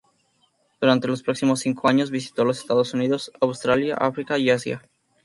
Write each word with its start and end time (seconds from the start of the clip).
Durante 0.79 1.07
los 1.07 1.21
próximos 1.21 1.59
cinco 1.59 1.87
años, 1.87 2.09
visitó 2.09 2.43
los 2.43 2.57
Estados 2.57 2.95
Unidos, 2.95 3.31
Australia, 3.39 3.95
África 3.99 4.39
y 4.39 4.49
Asia. 4.49 4.81